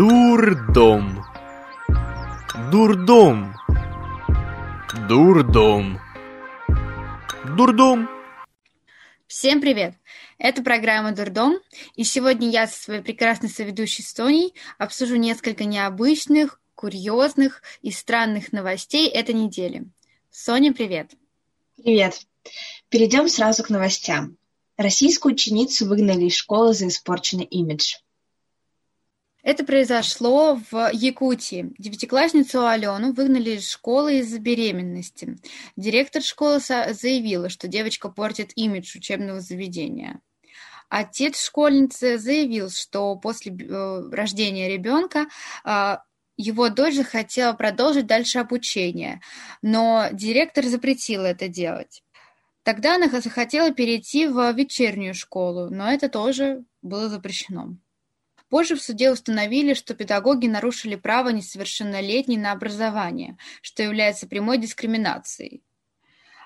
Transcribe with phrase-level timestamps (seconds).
[0.00, 1.26] Дурдом.
[2.70, 3.54] Дурдом.
[5.06, 6.00] Дурдом.
[7.54, 8.08] Дурдом.
[9.26, 9.92] Всем привет!
[10.38, 11.58] Это программа «Дурдом»,
[11.96, 19.06] и сегодня я со своей прекрасной соведущей Соней обсужу несколько необычных, курьезных и странных новостей
[19.06, 19.84] этой недели.
[20.30, 21.10] Соня, привет!
[21.76, 22.22] Привет!
[22.88, 24.38] Перейдем сразу к новостям.
[24.78, 27.96] Российскую ученицу выгнали из школы за испорченный имидж.
[29.42, 31.72] Это произошло в Якутии.
[31.78, 35.38] Девятиклассницу Алену выгнали из школы из-за беременности.
[35.76, 40.20] Директор школы заявила, что девочка портит имидж учебного заведения.
[40.90, 45.26] Отец школьницы заявил, что после э, рождения ребенка
[45.64, 45.98] э,
[46.36, 49.20] его дочь захотела продолжить дальше обучение,
[49.62, 52.02] но директор запретил это делать.
[52.64, 57.76] Тогда она захотела перейти в вечернюю школу, но это тоже было запрещено.
[58.50, 65.62] Позже в суде установили, что педагоги нарушили право несовершеннолетней на образование, что является прямой дискриминацией.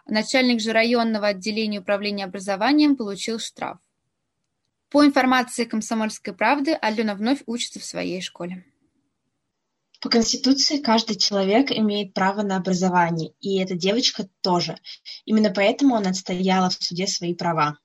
[0.06, 3.78] Начальник же районного отделения управления образованием получил штраф.
[4.91, 8.66] По информации «Комсомольской правды», Алена вновь учится в своей школе.
[10.02, 14.77] По Конституции каждый человек имеет право на образование, и эта девочка тоже.
[15.24, 17.78] Именно поэтому она отстояла в суде свои права.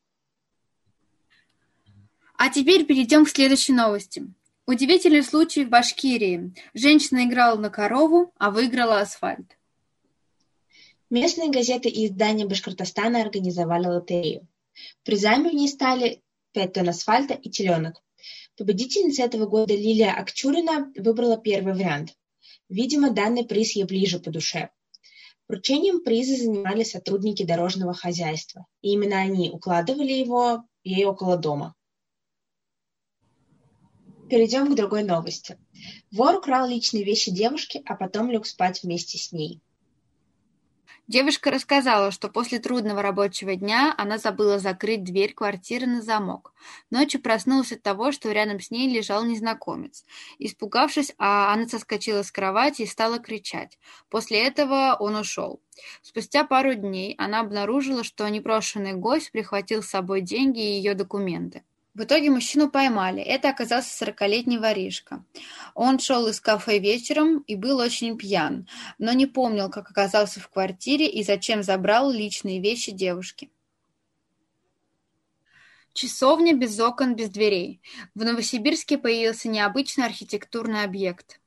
[2.41, 4.23] А теперь перейдем к следующей новости.
[4.65, 6.53] Удивительный случай в Башкирии.
[6.73, 9.57] Женщина играла на корову, а выиграла асфальт.
[11.09, 14.47] Местные газеты и издания Башкортостана организовали лотерею.
[15.03, 16.21] Призами в ней стали
[16.53, 18.01] 5 тонн асфальта и теленок.
[18.55, 22.15] Победительница этого года Лилия Акчурина выбрала первый вариант.
[22.69, 24.69] Видимо, данный приз ей ближе по душе.
[25.49, 31.75] Вручением приза занимались сотрудники дорожного хозяйства, и именно они укладывали его ей около дома.
[34.29, 35.57] Перейдем к другой новости.
[36.11, 39.59] Вор украл личные вещи девушки, а потом лег спать вместе с ней.
[41.07, 46.53] Девушка рассказала, что после трудного рабочего дня она забыла закрыть дверь квартиры на замок.
[46.91, 50.05] Ночью проснулась от того, что рядом с ней лежал незнакомец.
[50.37, 53.79] Испугавшись, а она соскочила с кровати и стала кричать.
[54.11, 55.59] После этого он ушел.
[56.03, 61.63] Спустя пару дней она обнаружила, что непрошенный гость прихватил с собой деньги и ее документы.
[61.99, 63.21] В итоге мужчину поймали.
[63.21, 65.25] Это оказался сорокалетний воришка.
[65.75, 70.47] Он шел из кафе вечером и был очень пьян, но не помнил, как оказался в
[70.47, 73.49] квартире и зачем забрал личные вещи девушки.
[75.91, 77.81] Часовня без окон, без дверей.
[78.15, 81.41] В Новосибирске появился необычный архитектурный объект.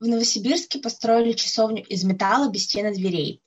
[0.00, 3.40] В Новосибирске построили часовню из металла без стен и дверей.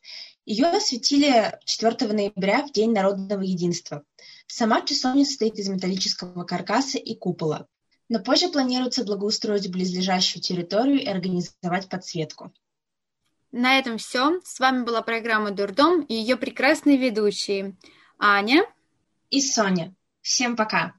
[0.46, 4.03] Ее осветили 4 ноября в День народного единства.
[4.47, 7.68] Сама часовня состоит из металлического каркаса и купола,
[8.09, 12.51] но позже планируется благоустроить близлежащую территорию и организовать подсветку.
[13.51, 14.40] На этом все.
[14.44, 17.75] С вами была программа «Дурдом» и ее прекрасные ведущие
[18.18, 18.63] Аня
[19.30, 19.94] и Соня.
[20.22, 20.94] Всем пока!